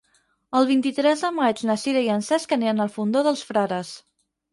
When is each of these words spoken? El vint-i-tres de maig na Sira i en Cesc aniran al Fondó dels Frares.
El 0.59 0.63
vint-i-tres 0.69 1.19
de 1.25 1.29
maig 1.39 1.61
na 1.69 1.75
Sira 1.81 2.01
i 2.07 2.09
en 2.13 2.23
Cesc 2.29 2.55
aniran 2.57 2.81
al 2.87 2.91
Fondó 2.95 3.23
dels 3.29 3.45
Frares. 3.51 3.93